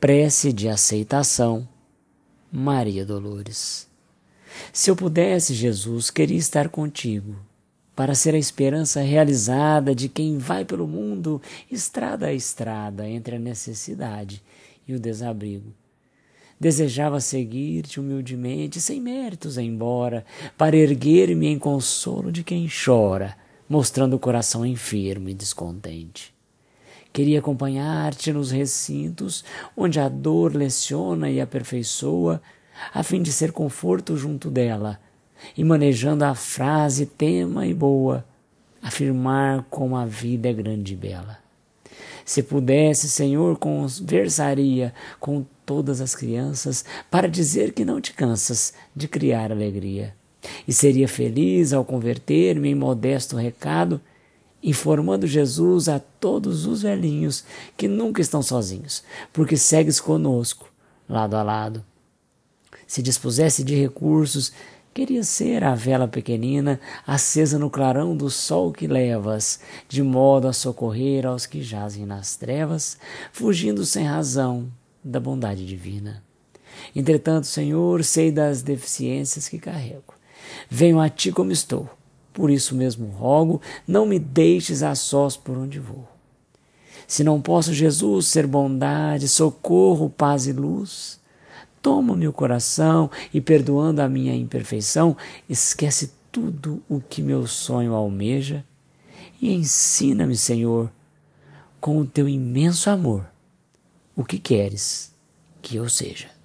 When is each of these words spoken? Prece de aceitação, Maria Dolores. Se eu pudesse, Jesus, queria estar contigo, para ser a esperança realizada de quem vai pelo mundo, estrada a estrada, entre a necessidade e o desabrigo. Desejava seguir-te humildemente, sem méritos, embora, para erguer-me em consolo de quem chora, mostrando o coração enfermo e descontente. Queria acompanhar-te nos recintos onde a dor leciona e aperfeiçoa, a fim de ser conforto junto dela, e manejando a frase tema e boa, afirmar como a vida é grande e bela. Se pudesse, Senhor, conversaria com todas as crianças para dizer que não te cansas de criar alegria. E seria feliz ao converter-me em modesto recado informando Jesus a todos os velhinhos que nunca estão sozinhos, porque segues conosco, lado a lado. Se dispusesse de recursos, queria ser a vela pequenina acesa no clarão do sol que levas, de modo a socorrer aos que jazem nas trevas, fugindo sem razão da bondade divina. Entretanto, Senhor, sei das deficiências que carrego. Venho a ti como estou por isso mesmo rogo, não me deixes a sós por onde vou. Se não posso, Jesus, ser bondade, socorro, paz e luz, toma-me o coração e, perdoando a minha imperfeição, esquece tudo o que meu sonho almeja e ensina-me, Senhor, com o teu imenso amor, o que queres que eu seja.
Prece 0.00 0.52
de 0.52 0.68
aceitação, 0.68 1.68
Maria 2.52 3.04
Dolores. 3.04 3.88
Se 4.72 4.92
eu 4.92 4.94
pudesse, 4.94 5.52
Jesus, 5.54 6.08
queria 6.08 6.38
estar 6.38 6.68
contigo, 6.68 7.34
para 7.96 8.14
ser 8.14 8.32
a 8.32 8.38
esperança 8.38 9.00
realizada 9.00 9.96
de 9.96 10.08
quem 10.08 10.38
vai 10.38 10.64
pelo 10.64 10.86
mundo, 10.86 11.42
estrada 11.68 12.26
a 12.26 12.32
estrada, 12.32 13.08
entre 13.08 13.34
a 13.34 13.38
necessidade 13.40 14.40
e 14.86 14.94
o 14.94 15.00
desabrigo. 15.00 15.74
Desejava 16.60 17.18
seguir-te 17.20 17.98
humildemente, 17.98 18.80
sem 18.80 19.00
méritos, 19.00 19.58
embora, 19.58 20.24
para 20.56 20.76
erguer-me 20.76 21.48
em 21.48 21.58
consolo 21.58 22.30
de 22.30 22.44
quem 22.44 22.68
chora, 22.68 23.36
mostrando 23.68 24.14
o 24.14 24.20
coração 24.20 24.64
enfermo 24.64 25.28
e 25.28 25.34
descontente. 25.34 26.37
Queria 27.12 27.38
acompanhar-te 27.38 28.32
nos 28.32 28.50
recintos 28.50 29.44
onde 29.76 29.98
a 29.98 30.08
dor 30.08 30.54
leciona 30.54 31.30
e 31.30 31.40
aperfeiçoa, 31.40 32.40
a 32.92 33.02
fim 33.02 33.22
de 33.22 33.32
ser 33.32 33.52
conforto 33.52 34.16
junto 34.16 34.50
dela, 34.50 35.00
e 35.56 35.64
manejando 35.64 36.24
a 36.24 36.34
frase 36.34 37.06
tema 37.06 37.66
e 37.66 37.74
boa, 37.74 38.24
afirmar 38.82 39.64
como 39.68 39.96
a 39.96 40.06
vida 40.06 40.48
é 40.48 40.52
grande 40.52 40.94
e 40.94 40.96
bela. 40.96 41.38
Se 42.24 42.42
pudesse, 42.42 43.08
Senhor, 43.08 43.58
conversaria 43.58 44.92
com 45.18 45.44
todas 45.64 46.00
as 46.00 46.14
crianças 46.14 46.84
para 47.10 47.26
dizer 47.26 47.72
que 47.72 47.84
não 47.84 48.00
te 48.00 48.12
cansas 48.12 48.74
de 48.94 49.08
criar 49.08 49.50
alegria. 49.50 50.14
E 50.66 50.72
seria 50.72 51.08
feliz 51.08 51.72
ao 51.72 51.84
converter-me 51.84 52.68
em 52.68 52.74
modesto 52.74 53.36
recado 53.36 54.00
informando 54.62 55.26
Jesus 55.26 55.88
a 55.88 55.98
todos 55.98 56.66
os 56.66 56.82
velhinhos 56.82 57.44
que 57.76 57.86
nunca 57.86 58.20
estão 58.20 58.42
sozinhos, 58.42 59.02
porque 59.32 59.56
segues 59.56 60.00
conosco, 60.00 60.70
lado 61.08 61.36
a 61.36 61.42
lado. 61.42 61.84
Se 62.86 63.02
dispusesse 63.02 63.62
de 63.62 63.74
recursos, 63.74 64.52
queria 64.92 65.22
ser 65.22 65.62
a 65.62 65.74
vela 65.74 66.08
pequenina 66.08 66.80
acesa 67.06 67.58
no 67.58 67.70
clarão 67.70 68.16
do 68.16 68.30
sol 68.30 68.72
que 68.72 68.86
levas, 68.86 69.60
de 69.88 70.02
modo 70.02 70.48
a 70.48 70.52
socorrer 70.52 71.26
aos 71.26 71.46
que 71.46 71.62
jazem 71.62 72.04
nas 72.04 72.36
trevas, 72.36 72.98
fugindo 73.32 73.84
sem 73.84 74.04
razão 74.04 74.70
da 75.04 75.20
bondade 75.20 75.64
divina. 75.66 76.22
Entretanto, 76.94 77.46
Senhor, 77.46 78.02
sei 78.04 78.30
das 78.30 78.62
deficiências 78.62 79.48
que 79.48 79.58
carrego. 79.58 80.14
Venho 80.70 81.00
a 81.00 81.08
ti 81.08 81.30
como 81.30 81.52
estou 81.52 81.97
por 82.32 82.50
isso 82.50 82.74
mesmo 82.74 83.08
rogo, 83.08 83.60
não 83.86 84.06
me 84.06 84.18
deixes 84.18 84.82
a 84.82 84.94
sós 84.94 85.36
por 85.36 85.56
onde 85.56 85.78
vou. 85.78 86.06
Se 87.06 87.24
não 87.24 87.40
posso, 87.40 87.72
Jesus, 87.72 88.26
ser 88.26 88.46
bondade, 88.46 89.28
socorro, 89.28 90.10
paz 90.10 90.46
e 90.46 90.52
luz, 90.52 91.18
toma-me 91.80 92.28
o 92.28 92.32
coração 92.32 93.10
e, 93.32 93.40
perdoando 93.40 94.02
a 94.02 94.08
minha 94.08 94.34
imperfeição, 94.34 95.16
esquece 95.48 96.12
tudo 96.30 96.82
o 96.88 97.00
que 97.00 97.22
meu 97.22 97.46
sonho 97.46 97.94
almeja 97.94 98.64
e 99.40 99.52
ensina-me, 99.54 100.36
Senhor, 100.36 100.90
com 101.80 101.98
o 101.98 102.06
teu 102.06 102.28
imenso 102.28 102.90
amor, 102.90 103.26
o 104.14 104.24
que 104.24 104.38
queres 104.38 105.14
que 105.62 105.76
eu 105.76 105.88
seja. 105.88 106.37